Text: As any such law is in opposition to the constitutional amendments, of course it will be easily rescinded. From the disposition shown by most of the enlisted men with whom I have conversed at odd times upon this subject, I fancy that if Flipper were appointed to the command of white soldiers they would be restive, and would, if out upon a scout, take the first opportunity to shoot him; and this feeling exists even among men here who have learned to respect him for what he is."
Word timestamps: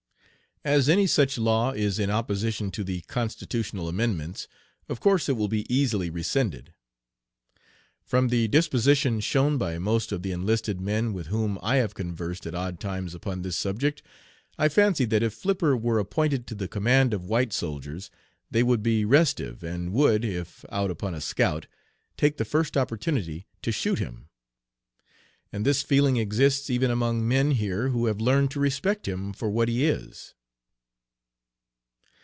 As 0.63 0.87
any 0.87 1.07
such 1.07 1.39
law 1.39 1.71
is 1.71 1.97
in 1.97 2.11
opposition 2.11 2.69
to 2.69 2.83
the 2.83 3.01
constitutional 3.07 3.89
amendments, 3.89 4.47
of 4.89 4.99
course 4.99 5.27
it 5.27 5.31
will 5.33 5.47
be 5.47 5.65
easily 5.73 6.11
rescinded. 6.11 6.71
From 8.03 8.27
the 8.27 8.47
disposition 8.47 9.21
shown 9.21 9.57
by 9.57 9.79
most 9.79 10.11
of 10.11 10.21
the 10.21 10.31
enlisted 10.31 10.79
men 10.79 11.13
with 11.13 11.25
whom 11.33 11.57
I 11.63 11.77
have 11.77 11.95
conversed 11.95 12.45
at 12.45 12.53
odd 12.53 12.79
times 12.79 13.15
upon 13.15 13.41
this 13.41 13.57
subject, 13.57 14.03
I 14.59 14.69
fancy 14.69 15.03
that 15.05 15.23
if 15.23 15.33
Flipper 15.33 15.75
were 15.75 15.97
appointed 15.97 16.45
to 16.45 16.53
the 16.53 16.67
command 16.67 17.11
of 17.11 17.25
white 17.25 17.53
soldiers 17.53 18.11
they 18.51 18.61
would 18.61 18.83
be 18.83 19.03
restive, 19.03 19.63
and 19.63 19.91
would, 19.93 20.23
if 20.23 20.63
out 20.69 20.91
upon 20.91 21.15
a 21.15 21.21
scout, 21.21 21.65
take 22.17 22.37
the 22.37 22.45
first 22.45 22.77
opportunity 22.77 23.47
to 23.63 23.71
shoot 23.71 23.97
him; 23.97 24.29
and 25.51 25.65
this 25.65 25.81
feeling 25.81 26.17
exists 26.17 26.69
even 26.69 26.91
among 26.91 27.27
men 27.27 27.49
here 27.49 27.89
who 27.89 28.05
have 28.05 28.21
learned 28.21 28.51
to 28.51 28.59
respect 28.59 29.07
him 29.07 29.33
for 29.33 29.49
what 29.49 29.67
he 29.67 29.87
is." 29.87 30.35